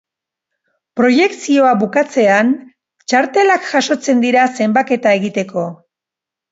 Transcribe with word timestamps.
Proiekzioa 0.99 1.73
bukatzean, 1.83 2.51
txartelak 3.13 3.71
jasotzen 3.77 4.29
dira 4.29 4.51
zenbaketa 4.59 5.19
egiteko. 5.23 5.73